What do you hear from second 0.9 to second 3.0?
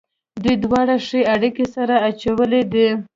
ښې اړېکې سره اچولې دي.